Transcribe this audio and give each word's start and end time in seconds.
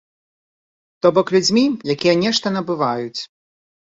То 1.05 1.11
бок, 1.17 1.27
людзьмі, 1.35 1.65
якія 1.95 2.15
нешта 2.23 2.47
набываюць. 2.57 3.21